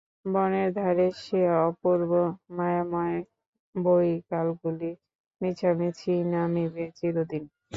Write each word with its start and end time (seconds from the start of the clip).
বনের 0.25 0.69
ধারে 0.77 1.07
সে 1.21 1.39
অপূর্ব 1.65 2.11
মায়াময় 2.57 3.19
বৈকালগুলি 3.75 4.91
মিছামিছিই 5.41 6.21
নামিবে 6.33 6.85
চিরদিন। 6.97 7.43